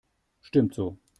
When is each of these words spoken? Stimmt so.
Stimmt 0.41 0.73
so. 0.73 0.97